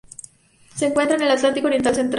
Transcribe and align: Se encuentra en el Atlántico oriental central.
Se 0.73 0.87
encuentra 0.87 1.15
en 1.15 1.21
el 1.21 1.29
Atlántico 1.29 1.67
oriental 1.67 1.93
central. 1.93 2.09